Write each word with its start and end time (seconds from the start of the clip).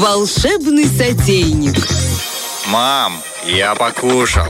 Волшебный 0.00 0.86
сотейник. 0.86 1.76
Мам, 2.68 3.20
я 3.46 3.74
покушал. 3.74 4.46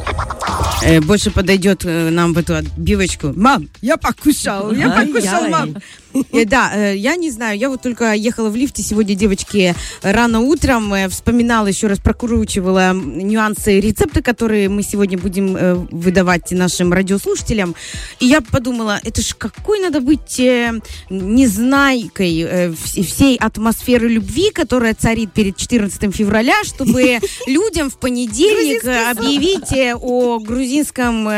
Э, 0.80 1.00
больше 1.00 1.32
подойдет 1.32 1.84
э, 1.84 2.10
нам 2.10 2.34
в 2.34 2.38
эту 2.38 2.54
отбивочку. 2.54 3.32
Мам, 3.34 3.68
я 3.82 3.96
покушал, 3.96 4.70
я 4.70 4.90
покушал, 4.90 5.48
мам. 5.48 5.74
Э, 6.32 6.44
да, 6.44 6.72
э, 6.74 6.96
я 6.96 7.16
не 7.16 7.30
знаю, 7.30 7.58
я 7.58 7.68
вот 7.68 7.82
только 7.82 8.12
ехала 8.12 8.50
в 8.50 8.56
лифте 8.56 8.82
сегодня, 8.82 9.14
девочки, 9.14 9.74
рано 10.02 10.40
утром, 10.40 10.92
э, 10.94 11.08
вспоминала 11.08 11.66
еще 11.66 11.86
раз, 11.86 11.98
прокручивала 11.98 12.92
нюансы 12.92 13.80
рецепты, 13.80 14.22
которые 14.22 14.68
мы 14.68 14.82
сегодня 14.82 15.18
будем 15.18 15.86
выдавать 15.90 16.50
нашим 16.52 16.92
радиослушателям. 16.92 17.74
И 18.20 18.26
я 18.26 18.40
подумала, 18.40 19.00
это 19.04 19.22
ж 19.22 19.34
какой 19.36 19.80
надо 19.80 20.00
быть 20.00 20.38
незнайкой 21.10 22.42
вс- 22.72 23.02
всей 23.02 23.36
атмосферы 23.36 24.08
любви, 24.08 24.50
которая 24.50 24.94
царит 24.94 25.32
перед 25.32 25.56
14 25.56 26.14
февраля, 26.14 26.54
чтобы 26.64 27.18
людям 27.46 27.90
в 27.90 27.98
понедельник 27.98 28.84
объявить 28.84 29.96
о 30.00 30.38
грузинском 30.38 31.28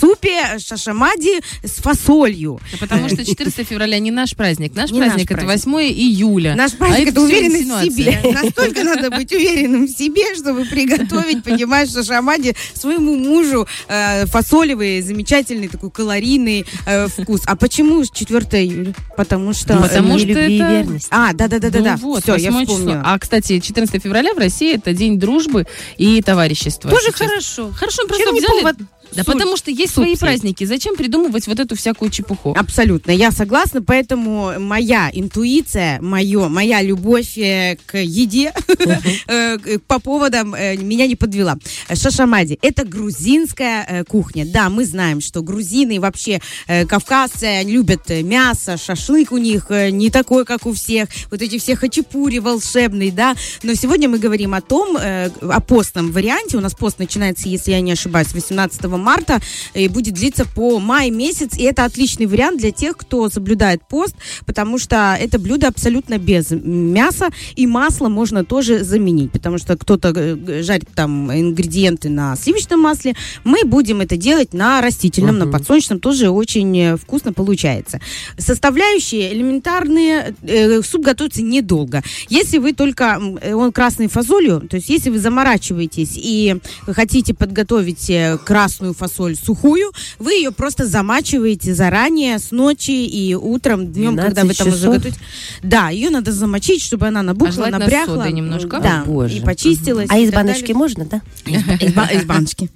супе 0.00 0.58
шашамади 0.58 1.40
с 1.62 1.82
фасолью. 1.82 2.60
Потому 2.80 3.08
что 3.08 3.24
14 3.24 3.66
февраля 3.66 3.75
не 3.84 4.10
наш 4.10 4.34
праздник. 4.34 4.74
Наш 4.74 4.90
Не 4.90 5.00
наш 5.00 5.08
праздник 5.08 5.30
это 5.30 5.44
праздник. 5.44 5.66
8 5.74 5.80
июля. 5.92 6.54
Наш 6.54 6.72
А 6.74 6.76
праздник 6.76 7.08
это 7.08 7.20
всё 7.20 7.24
уверенность 7.26 7.70
в 7.70 7.84
себе. 7.84 8.20
Настолько 8.42 8.84
надо 8.84 9.10
быть 9.10 9.32
уверенным 9.32 9.86
в 9.86 9.90
себе, 9.90 10.34
чтобы 10.34 10.64
приготовить, 10.64 11.42
понимаешь, 11.44 11.90
шашамади 11.90 12.54
своему 12.74 13.16
мужу 13.16 13.66
э, 13.88 14.26
фасолевый, 14.26 15.00
замечательный 15.02 15.68
такой 15.68 15.90
калорийный 15.90 16.64
э, 16.86 17.08
вкус. 17.08 17.42
А 17.46 17.56
почему 17.56 18.04
4 18.04 18.64
июля? 18.64 18.94
Потому 19.16 19.52
что... 19.52 19.74
Ну, 19.74 19.82
потому 19.82 20.16
э, 20.16 20.18
что 20.18 20.28
это- 20.32 20.48
верность. 20.48 21.08
А, 21.10 21.32
да-да-да-да. 21.32 21.98
Ну 22.00 22.08
вот, 22.08 22.22
Все, 22.22 22.36
я 22.36 22.50
8 22.50 22.62
число. 22.64 22.74
вспомнила. 22.76 23.02
А, 23.04 23.18
кстати, 23.18 23.60
14 23.60 24.02
февраля 24.02 24.32
в 24.34 24.38
России 24.38 24.74
это 24.74 24.92
день 24.92 25.18
дружбы 25.18 25.66
и 25.96 26.22
товарищества. 26.22 26.90
Тоже 26.90 27.06
Сейчас. 27.06 27.28
хорошо. 27.28 27.70
Хорошо, 27.74 28.06
просто 28.06 28.24
Чем 28.24 28.36
взяли... 28.36 28.60
повод 28.60 28.76
Да 29.12 29.24
суп- 29.24 29.34
потому 29.34 29.56
что 29.56 29.70
есть 29.70 29.94
суп 29.94 30.04
свои 30.04 30.16
праздники. 30.16 30.64
Зачем 30.64 30.96
придумывать 30.96 31.46
вот 31.46 31.58
эту 31.60 31.76
всякую 31.76 32.10
чепуху? 32.10 32.54
Абсолютно, 32.56 33.10
я 33.10 33.30
согласна, 33.30 33.82
поэтому 33.82 34.58
моя 34.58 35.10
интуиция, 35.12 36.00
мое, 36.00 36.48
моя 36.48 36.82
любовь 36.82 37.38
э, 37.38 37.76
к 37.86 37.98
еде 37.98 38.52
э, 39.28 39.78
по 39.86 39.98
поводам 40.00 40.54
э, 40.54 40.76
меня 40.76 41.06
не 41.06 41.16
подвела. 41.16 41.56
Шашамади– 41.92 42.58
это 42.62 42.84
грузинская 42.84 44.04
кухня. 44.04 44.44
Да, 44.46 44.68
мы 44.68 44.84
знаем, 44.84 45.20
что 45.20 45.42
грузины 45.42 46.00
вообще 46.00 46.40
э, 46.66 46.86
кавказцы 46.86 47.62
любят 47.64 48.08
мясо, 48.08 48.76
шашлык 48.76 49.32
у 49.32 49.38
них 49.38 49.70
не 49.70 50.10
такой, 50.10 50.44
как 50.44 50.66
у 50.66 50.72
всех. 50.72 51.08
Вот 51.30 51.42
эти 51.42 51.58
все 51.58 51.76
хачапури 51.76 52.38
волшебные, 52.38 53.12
да. 53.12 53.34
Но 53.62 53.74
сегодня 53.74 54.08
мы 54.08 54.18
говорим 54.18 54.54
о 54.54 54.60
том, 54.60 54.96
о 54.96 55.60
постном 55.60 56.12
варианте. 56.12 56.56
У 56.56 56.60
нас 56.60 56.74
пост 56.74 56.98
начинается, 56.98 57.48
если 57.48 57.72
я 57.72 57.80
не 57.80 57.92
ошибаюсь, 57.92 58.32
18 58.32 58.82
марта 58.96 59.40
и 59.74 59.88
будет 59.88 60.14
длиться 60.14 60.44
по 60.44 60.78
май 60.78 61.10
месяц. 61.10 61.56
И 61.56 61.62
это 61.62 61.84
отличный 61.84 62.26
вариант 62.26 62.60
для 62.60 62.70
тех, 62.70 62.96
кто 62.96 63.28
соблюдает 63.28 63.82
пост, 63.88 64.14
потому 64.46 64.78
что 64.78 65.16
это 65.18 65.38
блюдо 65.38 65.68
абсолютно 65.68 66.18
без 66.18 66.50
мяса, 66.50 67.28
и 67.54 67.66
масло 67.66 68.08
можно 68.08 68.44
тоже 68.44 68.84
заменить, 68.84 69.32
потому 69.32 69.58
что 69.58 69.76
кто-то 69.76 70.12
э, 70.14 70.62
жарит 70.62 70.88
там 70.94 71.32
ингредиенты 71.32 72.08
на 72.08 72.36
сливочном 72.36 72.80
масле. 72.80 73.14
Мы 73.44 73.64
будем 73.64 74.00
это 74.00 74.16
делать 74.16 74.52
на 74.52 74.80
растительном, 74.80 75.38
на 75.38 75.46
подсолнечном, 75.46 76.00
тоже 76.00 76.30
очень 76.30 76.78
э, 76.78 76.96
вкусно 76.96 77.32
получается. 77.32 78.00
Составляющие 78.38 79.32
элементарные, 79.32 80.34
э, 80.42 80.82
суп 80.82 81.02
готовится 81.02 81.42
недолго. 81.42 82.02
Если 82.28 82.58
вы 82.58 82.72
только, 82.72 83.20
э, 83.40 83.54
он 83.54 83.72
красной 83.72 84.08
фасолью, 84.08 84.60
то 84.60 84.76
есть 84.76 84.88
если 84.88 85.10
вы 85.10 85.18
заморачиваетесь 85.18 86.12
и 86.16 86.56
хотите 86.86 87.34
подготовить 87.34 88.10
э, 88.10 88.38
красную 88.86 88.94
фасоль 88.94 89.36
сухую, 89.36 89.92
вы 90.18 90.32
ее 90.34 90.50
просто 90.52 90.86
замачиваете 90.86 91.74
заранее 91.74 92.38
с 92.38 92.50
ночи 92.50 92.90
и 92.90 93.34
утром, 93.34 93.86
днем, 93.92 94.16
когда 94.16 94.42
вы 94.44 94.52
12 94.54 94.58
там 94.58 94.68
уже 94.68 94.86
готовите. 94.90 95.18
Да, 95.62 95.88
ее 95.90 96.10
надо 96.10 96.32
замочить, 96.32 96.82
чтобы 96.82 97.06
она 97.08 97.20
А 97.20 97.22
набухла, 97.22 97.52
желательно 97.52 97.78
набряхла. 97.80 98.28
немножко? 98.30 98.80
Да, 98.80 99.02
О, 99.02 99.06
боже. 99.06 99.36
и 99.38 99.40
почистилась. 99.40 100.08
А 100.10 100.18
и 100.18 100.24
из 100.24 100.30
баночки 100.32 100.60
далее. 100.60 100.76
можно, 100.76 101.04
да? 101.06 101.22
Из, 101.46 101.92
ба- 101.92 102.08
из 102.12 102.24
баночки. 102.26 102.70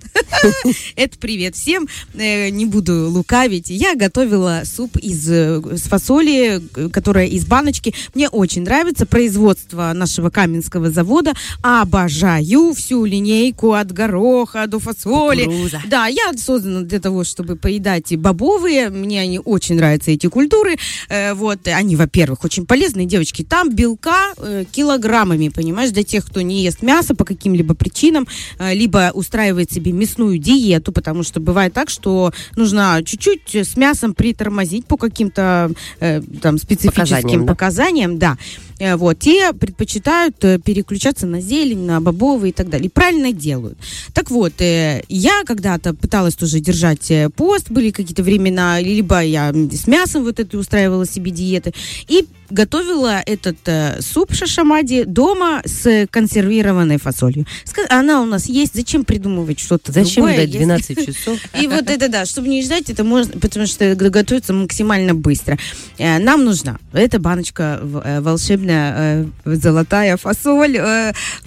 Это 0.96 1.18
привет 1.18 1.54
всем. 1.54 1.86
Э, 2.14 2.48
Не 2.50 2.66
буду 2.66 3.10
лукавить. 3.10 3.68
Я 3.70 3.94
готовила 3.94 4.62
суп 4.64 4.96
из 4.96 5.28
э, 5.30 5.60
с 5.76 5.82
фасоли, 5.82 6.60
которая 6.92 7.26
из 7.26 7.44
баночки. 7.46 7.94
Мне 8.14 8.28
очень 8.28 8.62
нравится 8.62 9.06
производство 9.06 9.92
нашего 9.94 10.30
каменского 10.30 10.90
завода. 10.90 11.32
Обожаю 11.62 12.72
всю 12.74 13.04
линейку 13.04 13.72
от 13.74 13.92
гороха 13.92 14.66
до 14.66 14.78
фасоли. 14.78 15.44
Кукуруза. 15.44 15.82
Да, 15.88 15.99
я 16.08 16.32
создана 16.36 16.82
для 16.82 17.00
того, 17.00 17.24
чтобы 17.24 17.56
поедать 17.56 18.12
и 18.12 18.16
бобовые. 18.16 18.90
Мне 18.90 19.20
они 19.20 19.38
очень 19.38 19.76
нравятся, 19.76 20.10
эти 20.10 20.26
культуры. 20.26 20.76
Э, 21.08 21.34
вот, 21.34 21.66
они, 21.68 21.96
во-первых, 21.96 22.44
очень 22.44 22.66
полезные, 22.66 23.06
девочки. 23.06 23.42
Там 23.42 23.70
белка 23.74 24.32
э, 24.36 24.64
килограммами, 24.70 25.48
понимаешь, 25.48 25.90
для 25.90 26.04
тех, 26.04 26.26
кто 26.26 26.40
не 26.40 26.62
ест 26.62 26.82
мясо 26.82 27.14
по 27.14 27.24
каким-либо 27.24 27.74
причинам, 27.74 28.26
э, 28.58 28.74
либо 28.74 29.10
устраивает 29.14 29.72
себе 29.72 29.92
мясную 29.92 30.38
диету, 30.38 30.92
потому 30.92 31.22
что 31.22 31.40
бывает 31.40 31.72
так, 31.72 31.90
что 31.90 32.32
нужно 32.56 33.02
чуть-чуть 33.04 33.54
с 33.54 33.76
мясом 33.76 34.14
притормозить 34.14 34.86
по 34.86 34.96
каким-то 34.96 35.72
э, 36.00 36.22
там 36.42 36.58
специфическим 36.58 37.00
Показаниям, 37.00 37.46
да. 37.46 37.52
показаниям, 37.52 38.18
да. 38.18 38.38
Э, 38.80 38.96
Вот, 38.96 39.18
те 39.18 39.52
предпочитают 39.52 40.42
э, 40.44 40.58
переключаться 40.58 41.26
на 41.26 41.40
зелень, 41.40 41.84
на 41.84 42.00
бобовые 42.00 42.50
и 42.50 42.52
так 42.54 42.68
далее. 42.68 42.86
И 42.86 42.90
правильно 42.90 43.32
делают. 43.32 43.78
Так 44.14 44.30
вот, 44.30 44.60
э, 44.60 45.04
я 45.08 45.42
когда-то 45.44 45.94
пыталась 45.94 46.34
тоже 46.34 46.60
держать 46.60 47.12
пост, 47.36 47.70
были 47.70 47.90
какие-то 47.90 48.22
времена, 48.22 48.80
либо 48.80 49.22
я 49.22 49.52
с 49.52 49.86
мясом 49.86 50.24
вот 50.24 50.40
это 50.40 50.58
устраивала 50.58 51.06
себе 51.06 51.30
диеты, 51.30 51.74
и 52.08 52.26
готовила 52.50 53.20
этот 53.24 53.56
э, 53.66 54.00
суп 54.00 54.32
шашамади 54.34 55.04
дома 55.04 55.62
с 55.64 56.06
консервированной 56.10 56.98
фасолью. 56.98 57.46
Она 57.88 58.22
у 58.22 58.26
нас 58.26 58.46
есть, 58.46 58.74
зачем 58.74 59.04
придумывать 59.04 59.58
что-то 59.60 59.92
Зачем 59.92 60.24
другое, 60.24 60.34
ждать 60.34 60.48
если- 60.48 60.58
12 60.58 61.06
часов? 61.06 61.38
и 61.60 61.66
вот 61.66 61.88
это 61.88 62.08
да, 62.08 62.24
чтобы 62.24 62.48
не 62.48 62.62
ждать, 62.62 62.90
это 62.90 63.04
можно, 63.04 63.38
потому 63.40 63.66
что 63.66 63.94
готовится 63.94 64.52
максимально 64.52 65.14
быстро. 65.14 65.58
Э, 65.98 66.18
Нам 66.18 66.44
нужна 66.44 66.78
эта 66.92 67.18
баночка 67.18 67.80
э, 67.82 68.20
волшебная 68.20 69.26
э, 69.44 69.56
золотая 69.56 70.16
фасоль, 70.16 70.78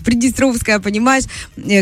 приднестровская, 0.04 0.80
понимаешь, 0.80 1.24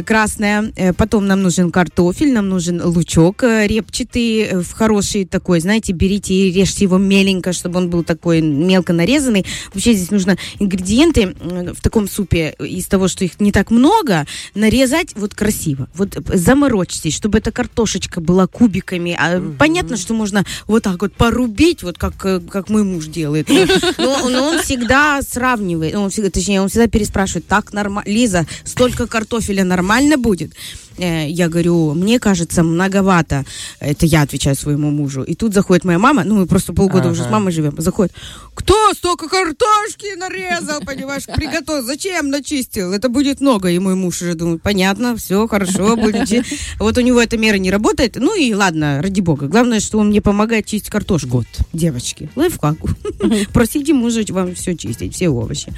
красная. 0.05 0.71
Потом 0.97 1.27
нам 1.27 1.41
нужен 1.41 1.71
картофель, 1.71 2.33
нам 2.33 2.49
нужен 2.49 2.81
лучок 2.83 3.43
репчатый, 3.43 4.61
в 4.61 4.71
хороший 4.73 5.25
такой, 5.25 5.59
знаете, 5.59 5.93
берите 5.93 6.33
и 6.33 6.51
режьте 6.51 6.85
его 6.85 6.97
меленько, 6.97 7.53
чтобы 7.53 7.77
он 7.77 7.89
был 7.89 8.03
такой 8.03 8.41
мелко 8.41 8.93
нарезанный. 8.93 9.10
Вообще 9.19 9.93
здесь 9.93 10.11
нужно 10.11 10.37
ингредиенты 10.59 11.35
в 11.73 11.81
таком 11.81 12.07
супе 12.07 12.55
из 12.59 12.87
того, 12.87 13.07
что 13.07 13.25
их 13.25 13.39
не 13.39 13.51
так 13.51 13.71
много, 13.71 14.25
нарезать 14.55 15.09
вот 15.15 15.33
красиво. 15.33 15.87
Вот 15.93 16.17
заморочьтесь, 16.25 17.15
чтобы 17.15 17.39
эта 17.39 17.51
картошечка 17.51 18.21
была 18.21 18.47
кубиками. 18.47 19.15
А 19.19 19.41
Понятно, 19.57 19.97
что 19.97 20.13
можно 20.13 20.43
вот 20.67 20.83
так 20.83 21.01
вот 21.01 21.13
порубить, 21.13 21.83
вот 21.83 21.97
как, 21.97 22.25
э, 22.25 22.39
как 22.39 22.69
мой 22.69 22.83
муж 22.83 23.05
делает. 23.05 23.49
Но, 23.97 24.29
но 24.29 24.47
он 24.47 24.61
всегда 24.61 25.21
сравнивает, 25.21 25.95
он 25.95 26.09
всегда, 26.09 26.29
точнее, 26.29 26.61
он 26.61 26.69
всегда 26.69 26.87
переспрашивает, 26.87 27.47
так 27.47 27.73
нормально, 27.73 28.09
Лиза, 28.09 28.45
столько 28.63 29.07
картофеля 29.07 29.63
нормально 29.63 30.17
будет? 30.17 30.53
Э, 31.01 31.27
Я 31.27 31.49
говорю, 31.49 31.93
мне 31.93 32.19
кажется, 32.19 32.63
многовато. 32.63 33.43
Это 33.79 34.05
я 34.05 34.21
отвечаю 34.21 34.55
своему 34.55 34.91
мужу. 34.91 35.23
И 35.23 35.33
тут 35.33 35.53
заходит 35.53 35.83
моя 35.83 35.97
мама, 35.99 36.23
ну 36.23 36.35
мы 36.35 36.45
просто 36.45 36.73
полгода 36.73 37.09
уже 37.09 37.21
с 37.23 37.25
Ага. 37.25 37.33
мамой 37.33 37.51
живем, 37.53 37.73
заходит, 37.77 38.13
кто 38.53 38.93
столько 38.93 39.27
картошки 39.27 40.15
нарезал, 40.17 40.81
понимаешь, 40.81 41.25
приготовил, 41.25 41.83
зачем 41.83 42.29
начистил? 42.29 42.93
Это 42.93 43.09
будет 43.09 43.41
много. 43.41 43.69
И 43.69 43.79
мой 43.79 43.95
муж 43.95 44.21
уже 44.21 44.35
думает, 44.35 44.61
понятно, 44.61 45.15
все, 45.15 45.47
хорошо, 45.47 45.95
будет 45.95 46.27
чи-». 46.29 46.43
Вот 46.79 46.97
у 46.97 47.01
него 47.01 47.19
эта 47.19 47.37
мера 47.37 47.57
не 47.57 47.71
работает. 47.71 48.17
Ну 48.17 48.35
и 48.37 48.53
ладно, 48.53 49.01
ради 49.01 49.21
бога. 49.21 49.47
Главное, 49.47 49.79
что 49.79 49.97
он 49.97 50.09
мне 50.09 50.21
помогает 50.21 50.65
чистить 50.65 50.89
картошку. 50.89 51.29
Вот. 51.37 51.47
Девочки, 51.73 52.29
лайфхак. 52.35 52.77
Просите 53.53 53.93
мужа 53.93 54.21
вам 54.29 54.53
все 54.53 54.75
чистить, 54.75 55.15
все 55.15 55.29
овощи. 55.29 55.73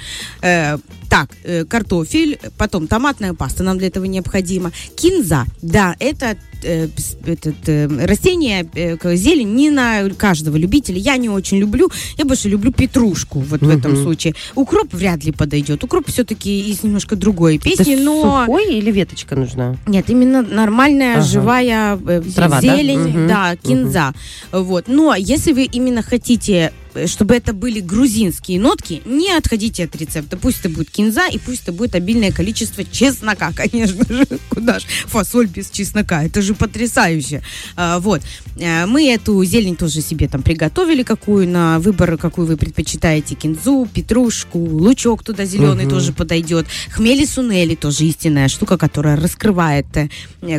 Так, 1.08 1.30
э, 1.44 1.64
картофель, 1.64 2.38
потом 2.58 2.86
томатная 2.86 3.34
паста 3.34 3.62
нам 3.62 3.78
для 3.78 3.88
этого 3.88 4.04
необходима. 4.04 4.72
Кинза, 4.96 5.44
да, 5.62 5.94
это 5.98 6.36
э, 6.62 6.88
этот, 7.26 7.68
э, 7.68 7.86
растение, 8.06 8.66
э, 8.74 8.96
зелень 9.16 9.54
не 9.54 9.70
на 9.70 10.08
каждого 10.10 10.56
любителя. 10.56 10.98
Я 10.98 11.16
не 11.16 11.28
очень 11.28 11.58
люблю. 11.58 11.90
Я 12.18 12.24
больше 12.24 12.48
люблю 12.48 12.72
петрушку 12.72 13.40
вот 13.40 13.60
в 13.60 13.68
этом 13.68 13.96
случае. 13.96 14.34
Укроп 14.54 14.92
вряд 14.92 15.24
ли 15.24 15.32
подойдет. 15.32 15.84
Укроп 15.84 16.08
все-таки 16.08 16.70
из 16.70 16.82
немножко 16.82 17.16
другой 17.16 17.56
Это 17.56 17.64
песни, 17.64 17.96
но... 17.96 18.44
сухой 18.46 18.74
или 18.74 18.90
веточка 18.90 19.36
нужна? 19.36 19.76
Нет, 19.86 20.08
именно 20.10 20.42
нормальная, 20.42 21.14
Ага. 21.18 21.22
живая 21.22 21.98
э, 22.06 22.22
Трава, 22.34 22.60
да? 22.60 22.76
зелень, 22.76 23.08
Мгм. 23.08 23.28
да, 23.28 23.56
кинза. 23.56 24.12
Вот. 24.52 24.88
Но 24.88 25.14
если 25.14 25.52
вы 25.52 25.64
именно 25.64 26.02
хотите 26.02 26.72
чтобы 27.06 27.34
это 27.34 27.52
были 27.52 27.80
грузинские 27.80 28.60
нотки, 28.60 29.02
не 29.04 29.32
отходите 29.32 29.84
от 29.84 29.96
рецепта. 29.96 30.36
Пусть 30.36 30.60
это 30.60 30.68
будет 30.68 30.90
кинза 30.90 31.26
и 31.28 31.38
пусть 31.38 31.62
это 31.62 31.72
будет 31.72 31.94
обильное 31.94 32.32
количество 32.32 32.84
чеснока, 32.84 33.52
конечно 33.56 34.04
же. 34.08 34.26
Куда 34.48 34.78
ж 34.78 34.84
фасоль 35.06 35.46
без 35.46 35.70
чеснока? 35.70 36.24
Это 36.24 36.42
же 36.42 36.54
потрясающе. 36.54 37.42
А, 37.76 37.98
вот. 38.00 38.22
А, 38.62 38.86
мы 38.86 39.08
эту 39.10 39.42
зелень 39.44 39.76
тоже 39.76 40.00
себе 40.00 40.28
там 40.28 40.42
приготовили, 40.42 41.02
какую 41.02 41.48
на 41.48 41.78
выбор, 41.78 42.16
какую 42.16 42.46
вы 42.46 42.56
предпочитаете. 42.56 43.34
Кинзу, 43.34 43.88
петрушку, 43.92 44.58
лучок 44.58 45.22
туда 45.22 45.44
зеленый 45.44 45.86
тоже 45.86 46.12
подойдет. 46.12 46.66
Хмели 46.90 47.24
сунели 47.24 47.74
тоже 47.74 48.04
истинная 48.04 48.48
штука, 48.48 48.78
которая 48.78 49.16
раскрывает 49.16 49.86
э, 49.96 50.08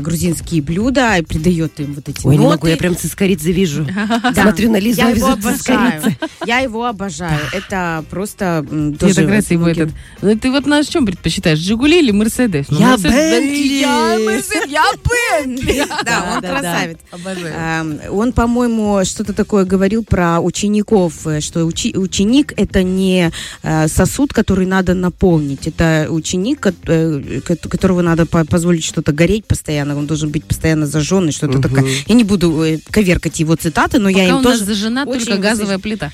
грузинские 0.01 0.61
блюда 0.61 1.17
и 1.17 1.21
придает 1.21 1.79
им 1.79 1.93
вот 1.93 2.09
эти 2.09 2.25
Ой, 2.25 2.35
не 2.37 2.43
ноты. 2.43 2.55
могу, 2.55 2.67
я 2.67 2.77
прям 2.77 2.95
цискоридзе 2.95 3.51
вижу. 3.51 3.87
Да. 4.35 4.43
Смотрю 4.43 4.71
на 4.71 4.79
Лизу, 4.79 5.01
Я 5.01 5.09
его 5.09 5.27
обожаю. 5.29 6.01
Я 6.45 6.59
его 6.59 6.85
обожаю. 6.85 7.39
Это 7.53 8.03
просто 8.09 8.65
тоже 8.99 9.21
его 9.21 9.63
многим- 9.65 9.83
этот. 9.83 9.95
Ну, 10.21 10.37
ты 10.37 10.51
вот 10.51 10.65
на 10.65 10.83
чем 10.83 11.05
предпочитаешь, 11.05 11.59
Жигули 11.59 11.99
или 11.99 12.11
Мерседес? 12.11 12.65
Ну, 12.69 12.79
Я 12.79 12.97
Бентли. 12.97 14.69
Я 14.69 14.85
Бентли. 15.43 15.85
Да, 16.05 16.33
он 16.35 16.41
красавец. 16.41 16.97
Обожаю. 17.11 17.99
Он, 18.11 18.31
по-моему, 18.33 19.03
что-то 19.05 19.33
такое 19.33 19.65
говорил 19.65 20.03
про 20.03 20.39
учеников, 20.39 21.25
э, 21.27 21.41
что 21.41 21.65
ученик 21.65 22.53
это 22.57 22.83
не 22.83 23.31
э, 23.63 23.87
сосуд, 23.87 24.33
который 24.33 24.65
надо 24.65 24.93
наполнить, 24.93 25.67
это 25.67 26.07
ученик, 26.09 26.65
э, 26.87 27.41
ко- 27.45 27.55
которого 27.69 28.01
надо 28.01 28.25
по- 28.25 28.45
позволить 28.45 28.83
что-то 28.83 29.11
гореть 29.11 29.45
постоянно, 29.45 29.95
он 29.97 30.07
должен 30.07 30.29
быть 30.29 30.43
постоянно 30.45 30.85
зажженный, 30.87 31.31
что-то 31.31 31.61
такое. 31.61 31.85
Я 32.07 32.15
не 32.15 32.23
буду 32.23 32.65
коверкать 32.91 33.39
его 33.39 33.55
цитаты, 33.55 33.99
но 33.99 34.09
я 34.09 34.27
им 34.29 34.35
у 34.37 34.41
нас 34.41 34.53
тоже 34.59 34.65
зажжена 34.65 35.05
только 35.05 35.37
газовая 35.37 35.79
плита. 35.79 36.11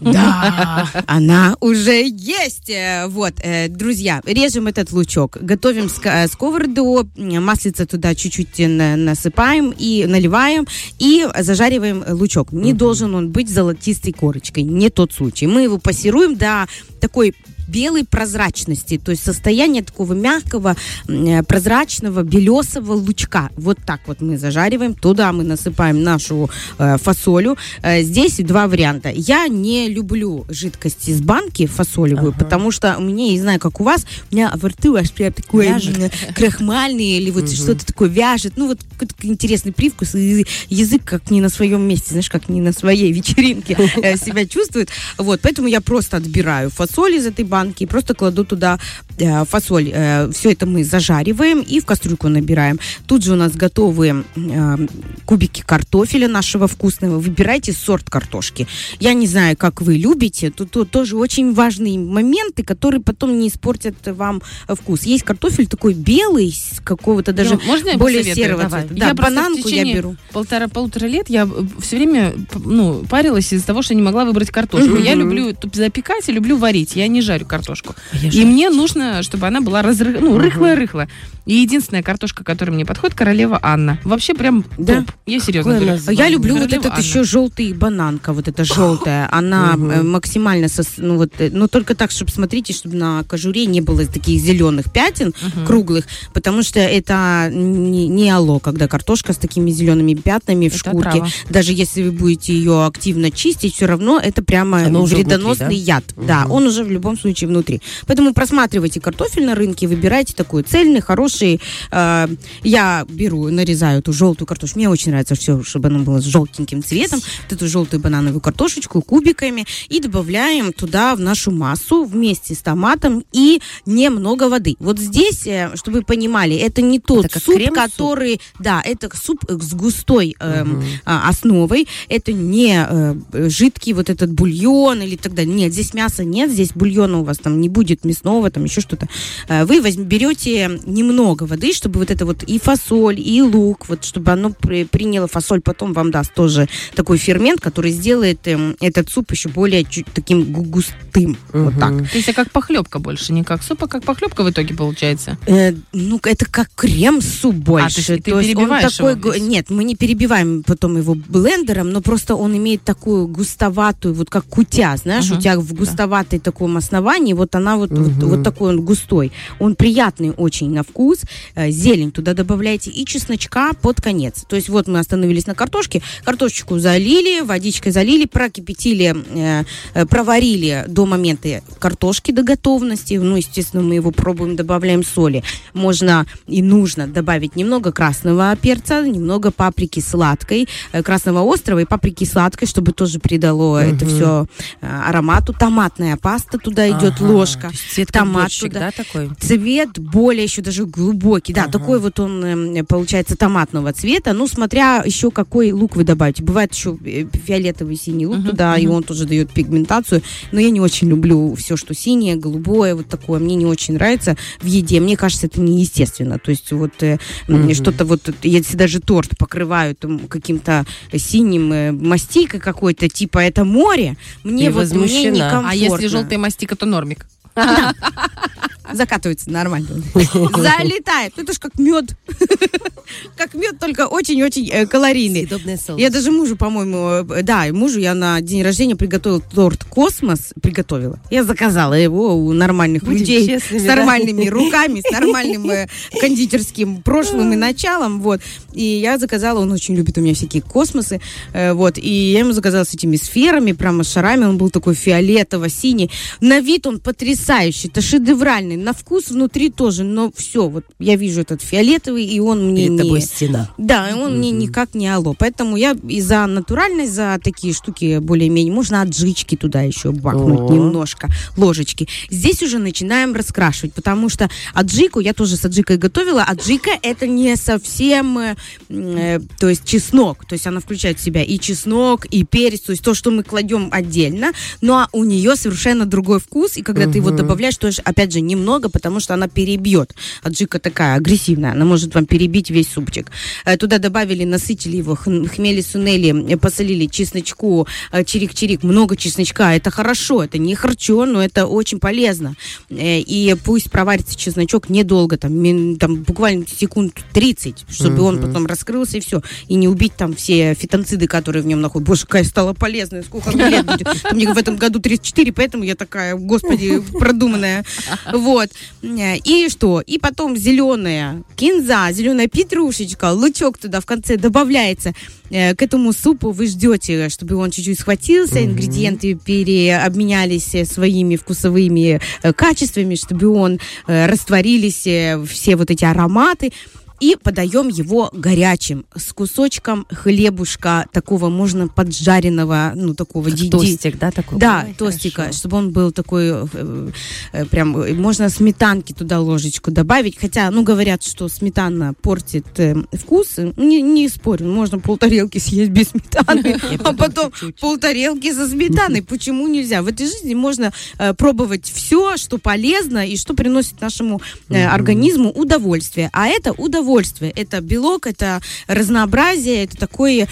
Да, 0.00 0.88
она 1.06 1.56
уже 1.60 2.06
есть. 2.06 2.68
Э, 2.70 3.06
Вот, 3.08 3.34
э, 3.42 3.68
друзья, 3.68 4.20
режем 4.24 4.66
этот 4.66 4.92
лучок, 4.92 5.38
готовим 5.40 5.88
э, 6.04 6.26
сковороду, 6.28 7.08
маслица 7.16 7.86
туда 7.86 8.14
чуть-чуть 8.14 8.58
на- 8.58 8.96
насыпаем 8.96 9.74
и 9.76 10.04
наливаем, 10.06 10.66
и 10.98 11.26
зажариваем 11.38 12.04
лучок. 12.08 12.52
Не 12.52 12.72
должен 12.72 13.14
он 13.14 13.30
быть 13.30 13.48
золотистой 13.48 14.12
корочкой, 14.12 14.62
не 14.64 14.90
тот 14.90 15.12
случай. 15.12 15.46
Мы 15.46 15.62
его 15.62 15.78
пассируем 15.78 16.36
до 16.36 16.66
такой 17.00 17.34
белой 17.68 18.04
прозрачности, 18.04 18.98
то 18.98 19.10
есть 19.10 19.24
состояние 19.24 19.82
такого 19.82 20.14
мягкого, 20.14 20.76
э, 21.06 21.42
прозрачного, 21.42 22.22
белесого 22.22 22.94
лучка. 22.94 23.50
Вот 23.56 23.78
так 23.84 24.00
вот 24.06 24.20
мы 24.20 24.38
зажариваем, 24.38 24.94
туда 24.94 25.32
мы 25.32 25.44
насыпаем 25.44 26.02
нашу 26.02 26.50
э, 26.78 26.96
фасолю. 26.98 27.56
Э, 27.82 28.02
здесь 28.02 28.36
два 28.38 28.66
варианта. 28.66 29.10
Я 29.10 29.48
не 29.48 29.88
люблю 29.88 30.46
жидкость 30.48 31.08
из 31.08 31.20
банки 31.20 31.66
фасолевую, 31.66 32.32
потому 32.32 32.70
что 32.70 32.88
я 32.88 32.98
не 32.98 33.40
знаю, 33.40 33.60
как 33.60 33.80
у 33.80 33.84
вас, 33.84 34.06
у 34.30 34.34
меня 34.34 34.52
во 34.54 34.68
рту 34.68 34.96
аж 34.96 35.12
прям 35.12 35.32
такой 35.32 35.68
Вяжет. 35.68 36.12
крахмальный 36.34 37.18
или 37.18 37.30
вот 37.30 37.50
что-то 37.50 37.84
такое 37.86 38.08
вяжет. 38.08 38.54
Ну 38.56 38.68
вот 38.68 38.80
какой-то 38.92 39.14
интересный 39.22 39.72
привкус, 39.72 40.14
и 40.14 40.46
язык 40.68 41.02
как 41.04 41.30
не 41.30 41.40
на 41.40 41.48
своем 41.48 41.82
месте, 41.82 42.10
знаешь, 42.10 42.30
как 42.30 42.48
не 42.48 42.60
на 42.60 42.72
своей 42.72 43.12
вечеринке 43.18 43.76
э, 44.02 44.16
себя 44.16 44.46
чувствует. 44.46 44.88
Вот, 45.16 45.40
поэтому 45.40 45.68
я 45.68 45.80
просто 45.80 46.16
отбираю 46.16 46.70
фасоль 46.70 47.14
из 47.14 47.26
этой 47.26 47.44
банки 47.44 47.57
и 47.78 47.86
просто 47.86 48.14
кладу 48.14 48.44
туда 48.44 48.78
э, 49.18 49.44
фасоль. 49.44 49.92
все 50.32 50.52
это 50.52 50.66
мы 50.66 50.84
зажариваем 50.84 51.60
и 51.60 51.80
в 51.80 51.86
кастрюльку 51.86 52.28
набираем. 52.28 52.78
Тут 53.06 53.24
же 53.24 53.32
у 53.32 53.36
нас 53.36 53.52
готовые 53.52 54.24
э, 54.36 54.86
кубики 55.24 55.62
картофеля 55.62 56.28
нашего 56.28 56.66
вкусного. 56.66 57.18
Выбирайте 57.18 57.72
сорт 57.72 58.10
картошки. 58.10 58.66
Я 59.00 59.14
не 59.14 59.26
знаю, 59.26 59.56
как 59.56 59.80
вы 59.82 59.96
любите. 59.96 60.50
Тут, 60.50 60.70
тут 60.70 60.90
тоже 60.90 61.16
очень 61.16 61.52
важные 61.52 61.98
моменты, 61.98 62.62
которые 62.62 63.00
потом 63.00 63.38
не 63.38 63.48
испортят 63.48 63.94
вам 64.06 64.42
э, 64.68 64.74
вкус. 64.74 65.02
Есть 65.02 65.24
картофель 65.24 65.66
такой 65.66 65.94
белый, 65.94 66.52
с 66.52 66.80
какого-то 66.80 67.32
даже 67.32 67.54
Ну, 67.54 67.60
можно 67.66 67.90
я 67.90 67.98
более 67.98 68.22
серого 68.22 68.64
Давай. 68.64 68.82
цвета. 68.82 68.94
Я 68.94 69.06
Да, 69.06 69.14
в 69.14 69.16
бананку 69.16 69.68
я 69.68 69.84
беру. 69.84 70.16
Полтора-полутора 70.32 71.06
лет 71.06 71.28
я 71.28 71.48
все 71.80 71.96
время 71.96 72.34
ну, 72.54 73.04
парилась 73.08 73.52
из-за 73.52 73.66
того, 73.66 73.82
что 73.82 73.94
не 73.94 74.02
могла 74.02 74.24
выбрать 74.24 74.50
картошку. 74.50 74.96
Я 74.96 75.14
люблю 75.14 75.54
запекать 75.72 76.28
и 76.28 76.32
люблю 76.32 76.56
варить. 76.56 76.96
Я 76.96 77.08
не 77.08 77.20
жарю 77.20 77.46
картошку. 77.48 77.94
Я 78.12 78.28
И 78.30 78.44
мне 78.44 78.70
нужно, 78.70 79.22
чтобы 79.24 79.46
она 79.46 79.60
была 79.60 79.82
разры... 79.82 80.18
ну, 80.20 80.38
рыхлая-рыхлая. 80.38 81.08
И 81.46 81.54
единственная 81.54 82.02
картошка, 82.02 82.44
которая 82.44 82.74
мне 82.74 82.84
подходит, 82.84 83.16
королева 83.16 83.58
Анна. 83.62 83.98
Вообще 84.04 84.34
прям 84.34 84.64
Да? 84.76 84.96
топ. 84.98 85.12
Я 85.26 85.40
серьезно 85.40 85.72
Какое 85.72 85.96
говорю. 85.96 86.12
Я 86.18 86.28
люблю 86.28 86.54
вот 86.54 86.62
Королева 86.64 86.80
этот 86.80 86.92
Анна. 86.92 87.00
еще 87.02 87.24
желтый 87.24 87.72
бананка, 87.72 88.34
вот 88.34 88.48
эта 88.48 88.64
желтая. 88.64 89.26
Она 89.32 89.74
э, 89.76 90.02
максимально, 90.02 90.66
сос- 90.66 90.94
ну 90.98 91.16
вот, 91.16 91.32
э, 91.38 91.48
но 91.50 91.66
только 91.66 91.94
так, 91.94 92.10
чтобы 92.10 92.30
смотрите, 92.30 92.74
чтобы 92.74 92.96
на 92.96 93.24
кожуре 93.24 93.64
не 93.64 93.80
было 93.80 94.04
таких 94.04 94.40
зеленых 94.42 94.92
пятен 94.92 95.32
круглых, 95.66 96.04
потому 96.34 96.62
что 96.62 96.80
это 96.80 97.48
не, 97.50 98.08
не 98.08 98.30
алло, 98.30 98.58
когда 98.58 98.86
картошка 98.86 99.32
с 99.32 99.38
такими 99.38 99.70
зелеными 99.70 100.12
пятнами 100.12 100.66
в 100.68 100.74
Это 100.74 100.78
шкурке. 100.78 101.08
отрава. 101.08 101.28
Даже 101.48 101.72
если 101.72 102.02
вы 102.02 102.12
будете 102.12 102.52
ее 102.52 102.84
активно 102.84 103.30
чистить, 103.30 103.74
все 103.74 103.86
равно 103.86 104.20
это 104.22 104.42
прямо 104.42 104.82
Оно 104.84 105.02
уже 105.02 105.16
вредоносный 105.16 105.66
внутри, 105.66 105.76
яд. 105.78 106.04
Да, 106.16 106.44
он 106.50 106.66
уже 106.66 106.84
в 106.84 106.90
любом 106.90 107.18
случае 107.18 107.37
внутри. 107.46 107.80
Поэтому 108.06 108.34
просматривайте 108.34 109.00
картофель 109.00 109.44
на 109.44 109.54
рынке, 109.54 109.86
выбирайте 109.86 110.34
такой 110.34 110.62
цельный, 110.62 111.00
хороший. 111.00 111.60
Э, 111.90 112.28
я 112.62 113.06
беру, 113.08 113.48
нарезаю 113.48 114.00
эту 114.00 114.12
желтую 114.12 114.46
картошку. 114.46 114.78
Мне 114.78 114.88
очень 114.88 115.10
нравится 115.10 115.34
все, 115.34 115.62
чтобы 115.62 115.88
оно 115.88 116.00
было 116.00 116.20
с 116.20 116.24
желтеньким 116.24 116.82
цветом. 116.82 117.20
Вот 117.44 117.52
эту 117.52 117.68
желтую 117.68 118.00
банановую 118.00 118.40
картошечку 118.40 119.02
кубиками. 119.02 119.66
И 119.88 120.00
добавляем 120.00 120.72
туда 120.72 121.14
в 121.14 121.20
нашу 121.20 121.50
массу 121.50 122.04
вместе 122.04 122.54
с 122.54 122.58
томатом 122.58 123.24
и 123.32 123.60
немного 123.86 124.48
воды. 124.48 124.76
Вот 124.78 124.98
здесь, 124.98 125.46
э, 125.46 125.70
чтобы 125.74 125.98
вы 125.98 126.04
понимали, 126.04 126.56
это 126.56 126.82
не 126.82 126.98
тот 126.98 127.26
Это 127.26 127.40
суп, 127.40 127.54
крем-суп? 127.54 127.74
который... 127.74 128.40
Да, 128.58 128.82
это 128.84 129.08
суп 129.16 129.44
э, 129.48 129.56
с 129.58 129.74
густой 129.74 130.36
эм, 130.40 130.82
а, 131.04 131.28
основой. 131.28 131.88
Это 132.08 132.32
не 132.32 132.86
э, 132.88 133.14
жидкий 133.48 133.92
вот 133.92 134.10
этот 134.10 134.32
бульон 134.32 135.02
или 135.02 135.16
так 135.16 135.34
далее. 135.34 135.54
Нет, 135.54 135.72
здесь 135.72 135.94
мяса 135.94 136.24
нет, 136.24 136.50
здесь 136.50 136.70
бульона 136.74 137.18
у 137.20 137.24
вас 137.28 137.38
там 137.38 137.60
не 137.60 137.68
будет 137.68 138.04
мясного, 138.04 138.50
там 138.50 138.64
еще 138.64 138.80
что-то. 138.80 139.08
Э, 139.48 139.64
Вы 139.64 139.80
возьм- 139.80 140.04
берете 140.04 140.80
немного 140.86 141.44
воды, 141.44 141.72
чтобы 141.72 141.98
вот 142.00 142.10
это 142.10 142.24
вот 142.26 142.42
и 142.42 142.58
фасоль, 142.58 143.20
и 143.20 143.42
лук, 143.42 143.88
вот 143.88 144.04
чтобы 144.04 144.32
оно 144.32 144.50
при- 144.50 144.84
приняло 144.84 145.26
фасоль, 145.28 145.60
потом 145.60 145.92
вам 145.92 146.10
даст 146.10 146.34
тоже 146.34 146.68
такой 146.94 147.18
фермент, 147.18 147.60
который 147.60 147.90
сделает 147.92 148.46
эм, 148.48 148.76
этот 148.80 149.10
суп 149.10 149.30
еще 149.32 149.48
более 149.48 149.84
чуть 149.84 150.06
таким 150.14 150.44
гу- 150.52 150.62
густым. 150.62 151.36
Вот 151.52 151.74
так. 151.78 151.96
То 152.10 152.16
есть 152.16 152.28
это 152.28 152.32
как 152.44 152.50
похлебка 152.50 152.98
больше, 152.98 153.32
не 153.32 153.44
как 153.44 153.62
суп, 153.62 153.82
а 153.84 153.86
как 153.88 154.04
похлебка 154.04 154.42
в 154.44 154.50
итоге 154.50 154.74
получается. 154.74 155.36
Э, 155.46 155.72
ну, 155.92 156.18
это 156.24 156.46
как 156.46 156.68
крем-суп 156.74 157.54
больше. 157.54 157.86
А, 158.00 158.04
то 158.06 158.12
есть 158.12 158.24
ты 158.24 158.30
То 158.30 158.40
есть 158.40 158.54
он 158.56 158.68
такой, 158.68 159.12
его 159.12 159.32
весь? 159.32 159.42
Нет, 159.42 159.70
мы 159.70 159.84
не 159.84 159.96
перебиваем 159.96 160.62
потом 160.62 160.96
его 160.96 161.14
блендером, 161.14 161.90
но 161.90 162.00
просто 162.00 162.34
он 162.34 162.56
имеет 162.56 162.82
такую 162.82 163.26
густоватую, 163.28 164.14
вот 164.14 164.30
как 164.30 164.44
кутя, 164.44 164.96
знаешь, 164.96 165.26
Ага, 165.26 165.36
у 165.38 165.40
тебя 165.40 165.58
в 165.58 165.68
да. 165.72 165.76
густоватой 165.76 166.38
таком 166.38 166.76
основании, 166.76 167.17
вот 167.34 167.54
она 167.54 167.76
вот, 167.76 167.90
вот, 167.90 168.12
вот 168.22 168.42
такой 168.42 168.70
он 168.70 168.84
густой. 168.84 169.32
Он 169.58 169.74
приятный 169.74 170.30
очень 170.30 170.70
на 170.70 170.82
вкус. 170.82 171.20
Э, 171.54 171.70
зелень 171.70 172.10
туда 172.10 172.34
добавляете 172.34 172.90
и 172.90 173.04
чесночка 173.04 173.72
под 173.80 174.00
конец. 174.00 174.44
То 174.48 174.56
есть 174.56 174.68
вот 174.68 174.88
мы 174.88 174.98
остановились 174.98 175.46
на 175.46 175.54
картошке, 175.54 176.02
картошечку 176.24 176.78
залили, 176.78 177.40
водичкой 177.40 177.92
залили, 177.92 178.26
прокипятили, 178.26 179.14
э, 179.34 179.64
э, 179.94 180.06
проварили 180.06 180.84
до 180.88 181.06
момента 181.06 181.62
картошки 181.78 182.32
до 182.32 182.42
готовности. 182.42 183.14
Ну, 183.14 183.36
естественно, 183.36 183.82
мы 183.82 183.96
его 183.96 184.10
пробуем, 184.10 184.56
добавляем 184.56 185.04
соли. 185.04 185.42
Можно 185.74 186.26
и 186.46 186.62
нужно 186.62 187.06
добавить 187.06 187.56
немного 187.56 187.92
красного 187.92 188.54
перца, 188.56 189.06
немного 189.06 189.50
паприки 189.50 190.00
сладкой, 190.00 190.68
красного 191.04 191.42
острова 191.42 191.80
и 191.80 191.84
паприки 191.84 192.24
сладкой, 192.24 192.68
чтобы 192.68 192.92
тоже 192.92 193.18
придало 193.18 193.78
это 193.78 194.06
все 194.06 194.46
аромату. 194.80 195.54
Томатная 195.58 196.16
паста 196.16 196.58
туда 196.58 196.88
идет, 196.88 197.07
Ага, 197.16 197.24
ложка. 197.32 197.60
то 197.68 197.72
есть 197.72 197.90
цвет 197.92 198.08
Томат 198.12 198.50
туда. 198.58 198.80
да, 198.80 198.90
такой? 198.90 199.30
Цвет 199.40 199.98
более 199.98 200.44
еще 200.44 200.62
даже 200.62 200.84
глубокий. 200.86 201.52
Да, 201.52 201.66
такой 201.66 201.98
вот 202.00 202.18
он 202.20 202.44
эм, 202.44 202.86
получается 202.86 203.36
томатного 203.36 203.92
цвета. 203.92 204.32
Ну, 204.32 204.46
смотря 204.46 205.02
еще 205.04 205.30
какой 205.30 205.72
лук 205.72 205.96
вы 205.96 206.04
добавите. 206.04 206.42
Бывает 206.42 206.74
еще 206.74 206.96
э, 207.04 207.24
фиолетовый 207.46 207.96
синий 207.96 208.26
лук 208.26 208.44
туда, 208.44 208.76
и 208.76 208.86
он 208.86 209.02
тоже 209.02 209.26
дает 209.26 209.50
пигментацию. 209.50 210.22
Но 210.52 210.60
я 210.60 210.70
не 210.70 210.80
очень 210.80 211.08
люблю 211.08 211.54
все, 211.54 211.76
что 211.76 211.94
синее, 211.94 212.36
голубое, 212.36 212.94
вот 212.94 213.08
такое. 213.08 213.40
Мне 213.40 213.54
не 213.54 213.66
очень 213.66 213.94
нравится 213.94 214.36
в 214.60 214.66
еде. 214.66 215.00
Мне 215.00 215.16
кажется, 215.16 215.46
это 215.46 215.60
неестественно. 215.60 216.38
То 216.38 216.50
есть 216.50 216.70
вот 216.72 217.02
э, 217.02 217.18
м, 217.48 217.74
что-то 217.74 218.04
вот, 218.04 218.30
если 218.42 218.76
даже 218.76 219.00
торт 219.00 219.36
покрывают 219.38 220.04
каким-то 220.28 220.84
синим 221.16 221.72
э, 221.72 221.92
мастикой 221.92 222.60
какой-то, 222.60 223.08
типа 223.08 223.38
это 223.38 223.64
море, 223.64 224.16
мне 224.44 224.66
Ты 224.66 224.72
вот 224.72 224.84
мне 224.90 225.00
возмущена. 225.00 225.30
некомфортно. 225.36 225.70
А 225.70 225.74
если 225.74 226.06
желтая 226.06 226.38
мастика, 226.38 226.76
то 226.76 226.86
нормик. 226.87 227.25
закатывается 228.92 229.50
нормально. 229.50 229.88
Залетает. 230.14 231.34
Это 231.36 231.52
ж 231.52 231.58
как 231.58 231.78
мед. 231.78 232.16
Как 233.36 233.54
мед, 233.54 233.78
только 233.78 234.06
очень-очень 234.06 234.68
э, 234.68 234.86
калорийный. 234.86 235.48
Я 235.96 236.10
даже 236.10 236.30
мужу, 236.30 236.56
по-моему, 236.56 237.24
э, 237.32 237.42
да, 237.42 237.64
мужу 237.72 238.00
я 238.00 238.12
на 238.12 238.38
день 238.42 238.62
рождения 238.62 238.96
приготовила 238.96 239.40
торт 239.40 239.82
«Космос». 239.84 240.52
Приготовила. 240.60 241.18
Я 241.30 241.44
заказала 241.44 241.94
его 241.94 242.36
у 242.36 242.52
нормальных 242.52 243.04
людей. 243.04 243.58
с 243.58 243.70
нормальными 243.82 244.48
руками, 244.48 245.00
с 245.00 245.10
нормальным 245.10 245.70
э, 245.70 245.88
кондитерским 246.20 247.00
прошлым 247.00 247.54
и 247.54 247.56
началом. 247.56 248.20
Вот. 248.20 248.42
И 248.74 248.84
я 248.84 249.16
заказала, 249.16 249.60
он 249.60 249.72
очень 249.72 249.96
любит 249.96 250.18
у 250.18 250.20
меня 250.20 250.34
всякие 250.34 250.62
космосы. 250.62 251.20
Вот. 251.54 251.96
И 251.96 252.32
я 252.32 252.40
ему 252.40 252.52
заказала 252.52 252.84
с 252.84 252.92
этими 252.92 253.16
сферами, 253.16 253.72
прямо 253.72 254.04
шарами. 254.04 254.44
Он 254.44 254.58
был 254.58 254.68
такой 254.68 254.94
фиолетово-синий. 254.94 256.10
На 256.42 256.60
вид 256.60 256.86
он 256.86 257.00
потрясающий. 257.00 257.47
Это 257.48 258.02
шедевральный. 258.02 258.76
На 258.76 258.92
вкус 258.92 259.28
внутри 259.28 259.70
тоже. 259.70 260.04
Но 260.04 260.30
все, 260.34 260.68
вот 260.68 260.84
я 260.98 261.16
вижу 261.16 261.40
этот 261.40 261.62
фиолетовый, 261.62 262.24
и 262.24 262.40
он 262.40 262.68
мне 262.68 262.84
Перед 262.84 262.90
не... 262.90 262.98
тобой 262.98 263.20
стена. 263.22 263.70
Да, 263.78 264.10
и 264.10 264.12
он 264.12 264.38
мне 264.38 264.50
никак 264.50 264.94
не 264.94 265.08
алло. 265.08 265.34
Поэтому 265.38 265.76
я 265.76 265.96
и 266.06 266.20
за 266.20 266.46
натуральность, 266.46 267.14
за 267.14 267.40
такие 267.42 267.72
штуки 267.72 268.18
более-менее. 268.18 268.72
Можно 268.72 269.00
аджички 269.00 269.56
туда 269.56 269.80
еще 269.80 270.12
бахнуть 270.12 270.70
немножко, 270.70 271.28
ложечки. 271.56 272.06
Здесь 272.28 272.62
уже 272.62 272.78
начинаем 272.78 273.34
раскрашивать, 273.34 273.94
потому 273.94 274.28
что 274.28 274.50
аджику, 274.74 275.20
я 275.20 275.32
тоже 275.32 275.56
с 275.56 275.64
аджикой 275.64 275.96
готовила. 275.96 276.42
Аджика 276.42 276.90
это 277.02 277.26
не 277.26 277.56
совсем, 277.56 278.38
э, 278.38 278.56
э, 278.88 279.40
то 279.58 279.68
есть 279.68 279.84
чеснок. 279.84 280.44
То 280.46 280.52
есть 280.52 280.66
она 280.66 280.80
включает 280.80 281.18
в 281.18 281.22
себя 281.22 281.42
и 281.42 281.58
чеснок, 281.58 282.26
и 282.26 282.44
перец, 282.44 282.80
то 282.80 282.92
есть 282.92 283.02
то, 283.02 283.14
что 283.14 283.30
мы 283.30 283.42
кладем 283.42 283.88
отдельно. 283.90 284.52
Но 284.82 285.08
у 285.12 285.24
нее 285.24 285.56
совершенно 285.56 286.04
другой 286.04 286.40
вкус, 286.40 286.76
и 286.76 286.82
когда 286.82 287.10
ты 287.10 287.18
его 287.18 287.37
добавляешь, 287.42 287.76
тоже, 287.76 288.02
опять 288.04 288.32
же, 288.32 288.40
немного, 288.40 288.88
потому 288.88 289.20
что 289.20 289.34
она 289.34 289.48
перебьет. 289.48 290.14
Аджика 290.42 290.78
такая 290.78 291.16
агрессивная, 291.16 291.72
она 291.72 291.84
может 291.84 292.14
вам 292.14 292.26
перебить 292.26 292.70
весь 292.70 292.88
супчик. 292.88 293.30
Э, 293.64 293.76
Туда 293.76 293.98
добавили, 293.98 294.44
насытили 294.44 294.96
его 294.96 295.14
хмели 295.14 295.80
сунели, 295.80 296.52
э, 296.52 296.56
посолили 296.56 297.06
чесночку, 297.06 297.86
э, 298.12 298.22
чирик-чирик, 298.22 298.80
много 298.82 299.16
чесночка. 299.16 299.74
Это 299.74 299.90
хорошо, 299.90 300.44
это 300.44 300.58
не 300.58 300.74
харчо, 300.74 301.24
но 301.24 301.42
это 301.42 301.66
очень 301.66 302.00
полезно. 302.00 302.54
И 302.90 303.56
пусть 303.64 303.90
проварится 303.90 304.36
чесночок 304.36 304.90
недолго, 304.90 305.36
там, 305.36 305.96
там 305.96 306.16
буквально 306.16 306.66
секунд 306.66 307.20
30, 307.32 307.84
чтобы 307.88 308.22
он 308.22 308.40
потом 308.40 308.66
раскрылся 308.66 309.18
и 309.18 309.20
все. 309.20 309.42
И 309.68 309.74
не 309.74 309.88
убить 309.88 310.14
там 310.16 310.34
все 310.34 310.74
фитонциды, 310.74 311.26
которые 311.26 311.62
в 311.62 311.66
нем 311.66 311.80
находятся. 311.80 312.10
Боже, 312.10 312.22
какая 312.22 312.44
стала 312.44 312.72
полезная, 312.72 313.22
сколько 313.22 313.50
лет 313.50 313.86
будет. 313.86 314.08
Мне 314.32 314.52
в 314.52 314.58
этом 314.58 314.76
году 314.76 314.98
34, 314.98 315.52
поэтому 315.52 315.84
я 315.84 315.94
такая, 315.94 316.34
господи, 316.34 317.02
продуманная. 317.18 317.84
Вот. 318.32 318.70
И 319.02 319.68
что? 319.70 320.00
И 320.00 320.18
потом 320.18 320.56
зеленая 320.56 321.42
кинза, 321.56 322.08
зеленая 322.12 322.48
петрушечка, 322.48 323.32
лучок 323.32 323.78
туда 323.78 324.00
в 324.00 324.06
конце 324.06 324.36
добавляется. 324.36 325.14
Э, 325.50 325.74
К 325.74 325.82
этому 325.82 326.12
супу 326.12 326.50
вы 326.50 326.66
ждете, 326.66 327.28
чтобы 327.28 327.56
он 327.56 327.70
чуть-чуть 327.70 327.98
схватился, 327.98 328.64
ингредиенты 328.64 329.34
переобменялись 329.34 330.88
своими 330.88 331.36
вкусовыми 331.36 332.20
э, 332.42 332.52
качествами, 332.52 333.14
чтобы 333.14 333.48
он 333.48 333.80
э, 334.06 334.26
растворились 334.26 335.00
все 335.48 335.76
вот 335.76 335.90
эти 335.90 336.04
ароматы. 336.04 336.72
И 337.20 337.36
подаем 337.42 337.88
его 337.88 338.30
горячим, 338.32 339.04
с 339.16 339.32
кусочком 339.32 340.06
хлебушка, 340.08 341.06
такого 341.12 341.48
можно 341.48 341.88
поджаренного, 341.88 342.92
ну, 342.94 343.14
такого 343.14 343.50
ди- 343.50 343.70
Тостик, 343.70 344.18
да, 344.18 344.30
такой? 344.30 344.58
да, 344.58 344.84
Ой, 344.86 344.94
тостика, 344.94 345.42
хорошо. 345.42 345.58
чтобы 345.58 345.76
он 345.78 345.90
был 345.90 346.12
такой, 346.12 346.50
э, 346.72 347.10
э, 347.52 347.64
прям, 347.66 347.96
э, 347.98 348.14
можно 348.14 348.48
сметанки 348.48 349.12
туда 349.12 349.40
ложечку 349.40 349.90
добавить, 349.90 350.38
хотя, 350.38 350.70
ну, 350.70 350.84
говорят, 350.84 351.24
что 351.24 351.48
сметана 351.48 352.14
портит 352.14 352.66
э, 352.78 352.94
вкус, 353.12 353.56
не, 353.76 354.00
не 354.00 354.28
спорю, 354.28 354.66
можно 354.66 355.00
полтарелки 355.00 355.58
съесть 355.58 355.90
без 355.90 356.10
сметаны, 356.10 356.76
а 357.02 357.12
потом 357.14 357.52
полтарелки 357.80 358.52
со 358.52 358.68
сметаной, 358.68 359.22
почему 359.22 359.66
нельзя? 359.66 360.02
В 360.02 360.06
этой 360.06 360.26
жизни 360.26 360.54
можно 360.54 360.92
пробовать 361.36 361.90
все, 361.90 362.36
что 362.36 362.58
полезно 362.58 363.26
и 363.26 363.36
что 363.36 363.54
приносит 363.54 364.00
нашему 364.00 364.40
организму 364.68 365.50
удовольствие, 365.50 366.30
а 366.32 366.46
это 366.46 366.72
удовольствие, 366.72 367.07
это 367.40 367.80
белок, 367.80 368.26
это 368.26 368.60
разнообразие, 368.86 369.84
это 369.84 369.96
такой 369.96 370.40
э, 370.42 370.46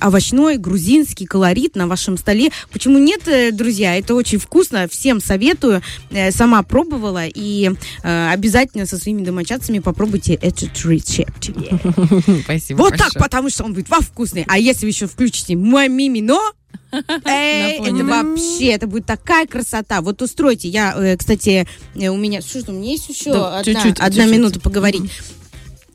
овощной 0.00 0.58
грузинский 0.58 1.26
колорит 1.26 1.74
на 1.76 1.86
вашем 1.86 2.16
столе. 2.16 2.50
Почему 2.70 2.98
нет, 2.98 3.26
э, 3.26 3.50
друзья? 3.52 3.96
Это 3.96 4.14
очень 4.14 4.38
вкусно, 4.38 4.88
всем 4.88 5.20
советую. 5.20 5.82
Э, 6.10 6.30
Сама 6.30 6.62
пробовала 6.62 7.26
и 7.26 7.70
обязательно 8.02 8.86
со 8.86 8.98
своими 8.98 9.24
домочадцами 9.24 9.78
попробуйте 9.78 10.34
этот 10.34 10.70
рецепт. 10.84 11.50
Спасибо 12.44 12.78
Вот 12.78 12.96
так, 12.96 13.12
потому 13.14 13.50
что 13.50 13.64
он 13.64 13.72
будет 13.74 13.88
во 13.88 14.00
вкусный. 14.00 14.44
А 14.48 14.58
если 14.58 14.86
вы 14.86 14.90
еще 14.90 15.06
включите 15.06 15.54
мимино, 15.54 16.38
Эй, 17.24 17.78
это 17.78 18.04
вообще, 18.04 18.66
это 18.72 18.86
будет 18.86 19.06
такая 19.06 19.46
красота. 19.46 20.00
Вот 20.02 20.20
устройте. 20.20 20.68
Я, 20.68 21.16
кстати, 21.16 21.66
у 21.94 22.16
меня, 22.16 22.42
что 22.42 22.62
у 22.68 22.72
меня 22.74 22.92
есть 22.92 23.08
еще 23.08 23.32
Да, 23.32 23.58
одна, 23.58 23.64
чуть-чуть, 23.64 23.98
одна 23.98 24.08
чуть-чуть. 24.08 24.32
минута 24.32 24.60
поговорить. 24.60 25.10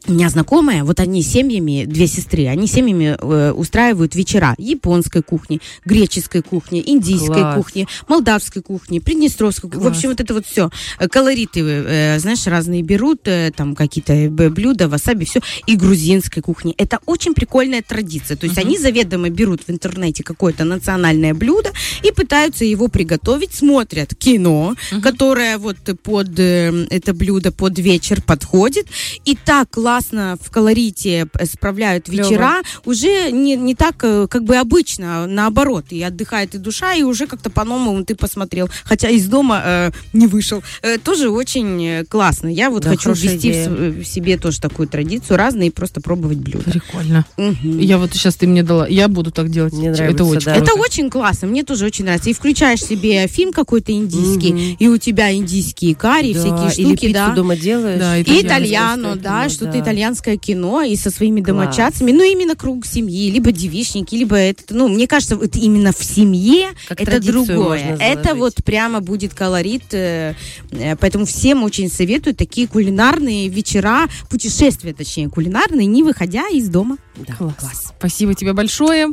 У 0.08 0.14
меня 0.14 0.30
знакомая, 0.30 0.86
вот 0.86 1.02
они 1.02 1.22
семьями, 1.22 1.84
две 1.84 2.08
сестры, 2.08 2.48
они 2.48 2.66
семьями 2.66 3.18
э, 3.20 3.52
устраивают 3.52 4.16
вечера 4.16 4.56
японской 4.58 5.22
кухни, 5.22 5.60
греческой 5.84 6.42
кухни, 6.42 6.82
индийской 6.86 7.42
Класс. 7.42 7.56
кухни, 7.58 7.88
молдавской 8.08 8.62
кухни, 8.62 9.00
приднестровской 9.00 9.70
кухни. 9.70 9.84
В 9.84 9.88
общем, 9.88 10.10
вот 10.10 10.22
это 10.22 10.34
вот 10.34 10.46
все. 10.46 10.70
Колориты, 11.12 11.60
э, 11.60 12.20
знаешь, 12.20 12.48
разные 12.48 12.84
берут, 12.84 13.28
э, 13.28 13.52
там 13.54 13.76
какие-то 13.76 14.14
э, 14.14 14.30
блюда, 14.30 14.88
васаби, 14.88 15.26
все. 15.26 15.42
И 15.66 15.76
грузинской 15.76 16.42
кухни. 16.42 16.74
Это 16.78 17.00
очень 17.06 17.34
прикольная 17.34 17.82
традиция. 17.82 18.38
То 18.38 18.46
есть 18.46 18.58
они 18.58 18.78
заведомо 18.78 19.30
берут 19.30 19.64
в 19.68 19.70
интернете 19.70 20.24
какое-то 20.24 20.64
национальное 20.64 21.34
блюдо 21.34 21.74
и 22.02 22.14
пытаются 22.14 22.64
его 22.64 22.88
приготовить, 22.88 23.54
смотрят 23.54 24.16
кино, 24.16 24.76
которое 25.04 25.58
вот 25.58 25.78
под 26.02 26.40
э, 26.40 26.88
это 26.92 27.14
блюдо 27.14 27.52
под 27.52 27.78
вечер 27.78 28.22
подходит, 28.22 28.88
и 29.26 29.36
так 29.36 29.72
классно 29.72 29.97
в 30.02 30.50
колорите 30.52 31.26
п- 31.26 31.46
справляют 31.46 32.06
Клёво. 32.06 32.30
вечера, 32.30 32.54
уже 32.86 33.32
не, 33.32 33.56
не 33.56 33.76
так, 33.76 33.96
э, 34.04 34.28
как 34.30 34.44
бы 34.44 34.56
обычно, 34.58 35.24
а 35.24 35.28
наоборот, 35.28 35.86
и 35.90 36.02
отдыхает 36.04 36.56
и 36.56 36.58
душа, 36.58 36.94
и 36.94 37.04
уже 37.04 37.28
как-то 37.28 37.50
по-новому 37.50 38.04
ты 38.06 38.16
посмотрел, 38.16 38.70
хотя 38.84 39.10
из 39.10 39.28
дома 39.28 39.62
э, 39.66 39.92
не 40.14 40.28
вышел. 40.28 40.64
Э, 40.82 40.98
тоже 40.98 41.30
очень 41.30 41.84
э, 41.86 42.06
классно. 42.06 42.48
Я 42.48 42.70
вот 42.70 42.84
Да, 42.84 42.90
хочу 42.90 43.12
ввести 43.14 43.52
в, 43.52 44.02
в 44.02 44.06
себе 44.06 44.38
тоже 44.38 44.60
такую 44.62 44.88
традицию, 44.88 45.38
разные, 45.38 45.68
и 45.70 45.72
просто 45.72 46.02
пробовать 46.02 46.38
блюда. 46.38 46.70
Прикольно. 46.72 47.26
Мгм. 47.38 47.80
Я 47.80 47.98
вот 47.98 48.14
сейчас 48.14 48.36
ты 48.36 48.48
мне 48.48 48.64
дала, 48.64 48.88
я 48.88 49.08
буду 49.08 49.32
так 49.32 49.50
делать. 49.50 49.74
Мне 49.74 49.90
Это 49.90 49.98
нравится, 50.04 50.24
очень 50.26 50.46
да. 50.46 50.56
Это 50.56 50.74
очень 50.76 51.10
классно, 51.10 51.48
мне 51.48 51.64
тоже 51.64 51.86
очень 51.86 52.06
нравится. 52.06 52.30
И 52.30 52.34
включаешь 52.34 52.82
себе 52.84 53.28
фильм 53.28 53.52
какой-то 53.54 53.92
индийский, 53.92 54.54
Мгм. 54.54 54.76
и 54.80 54.88
у 54.88 54.98
тебя 54.98 55.34
индийские 55.34 55.96
карри, 55.96 56.34
Да, 56.34 56.40
всякие 56.40 56.74
или 56.86 56.88
штуки, 56.90 57.06
пиццу 57.08 57.14
да. 57.14 57.30
дома 57.34 57.56
делаешь. 57.56 58.00
Да, 58.00 58.18
и 58.18 58.24
итальяно, 58.42 59.14
кино, 59.14 59.16
да, 59.16 59.50
что-то 59.50 59.72
да. 59.74 59.80
Итальянское 59.88 60.38
кино, 60.38 60.82
и 60.82 60.96
со 60.96 61.10
своими 61.10 61.42
Класс. 61.42 61.58
домочадцами, 61.58 62.12
ну, 62.12 62.24
именно 62.24 62.56
круг 62.56 62.86
семьи, 62.86 63.30
либо 63.32 63.52
девичники, 63.52 64.16
либо 64.16 64.36
это, 64.36 64.76
ну, 64.76 64.88
мне 64.88 65.08
кажется, 65.08 65.36
вот 65.36 65.56
именно 65.56 65.92
в 65.92 66.04
семье 66.04 66.70
Как 66.88 67.02
это 67.02 67.22
другое. 67.22 67.98
Это 68.00 68.36
вот 68.36 68.56
прямо 68.64 69.02
будет 69.02 69.34
колорит, 69.34 69.94
э, 69.94 70.36
э, 70.72 70.96
поэтому 70.98 71.26
всем 71.26 71.64
очень 71.64 71.90
советую 71.90 72.36
такие 72.36 72.68
кулинарные 72.68 73.48
вечера, 73.48 74.08
путешествия, 74.30 74.94
точнее, 74.94 75.30
кулинарные, 75.30 75.88
не 75.88 76.04
выходя 76.04 76.48
из 76.50 76.70
дома. 76.70 76.98
Да, 77.16 77.34
Класс. 77.36 77.54
класс. 77.60 77.94
Спасибо 77.98 78.34
тебе 78.34 78.54
большое. 78.54 79.08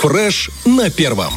Фреш 0.00 0.50
на 0.64 0.90
первом. 0.90 1.32